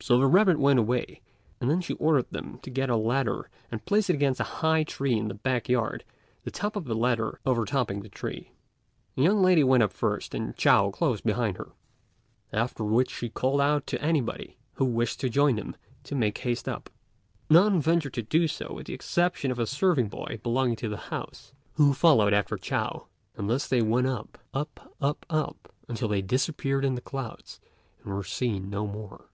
So 0.00 0.16
the 0.18 0.26
rabbit 0.28 0.58
went 0.58 0.78
away, 0.78 1.20
and 1.60 1.68
then 1.68 1.82
she 1.82 1.92
ordered 1.94 2.30
them 2.30 2.60
to 2.60 2.70
get 2.70 2.88
a 2.88 2.96
ladder 2.96 3.50
and 3.70 3.84
place 3.84 4.08
it 4.08 4.14
against 4.14 4.40
a 4.40 4.44
high 4.62 4.84
tree 4.84 5.14
in 5.18 5.26
the 5.28 5.34
back 5.34 5.68
yard, 5.68 6.02
the 6.44 6.50
top 6.50 6.76
of 6.76 6.84
the 6.84 6.94
ladder 6.94 7.40
overtopping 7.44 8.00
the 8.00 8.08
tree. 8.08 8.52
The 9.16 9.24
young 9.24 9.42
lady 9.42 9.62
went 9.64 9.82
up 9.82 9.92
first 9.92 10.34
and 10.34 10.56
Chao 10.56 10.90
close 10.90 11.20
behind 11.20 11.58
her; 11.58 11.72
after 12.52 12.84
which 12.84 13.10
she 13.10 13.28
called 13.28 13.60
out 13.60 13.86
to 13.88 14.00
anybody 14.00 14.56
who 14.74 14.86
wished 14.86 15.20
to 15.20 15.28
join 15.28 15.56
them 15.56 15.76
to 16.04 16.14
make 16.14 16.38
haste 16.38 16.68
up. 16.68 16.88
None 17.50 17.78
ventured 17.78 18.14
to 18.14 18.22
do 18.22 18.46
so 18.48 18.72
with 18.74 18.86
the 18.86 18.94
exception 18.94 19.50
of 19.50 19.58
a 19.58 19.66
serving 19.66 20.08
boy 20.08 20.38
belonging 20.42 20.76
to 20.76 20.88
the 20.88 20.96
house, 21.12 21.52
who 21.74 21.92
followed 21.92 22.32
after 22.32 22.56
Chao; 22.56 23.08
and 23.36 23.50
thus 23.50 23.66
they 23.66 23.82
went 23.82 24.06
up, 24.06 24.38
up, 24.54 24.94
up, 25.02 25.26
up, 25.28 25.70
until 25.86 26.08
they 26.08 26.22
disappeared 26.22 26.84
in 26.84 26.94
the 26.94 27.02
clouds 27.02 27.60
and 28.04 28.14
were 28.14 28.24
seen 28.24 28.70
no 28.70 28.86
more. 28.86 29.26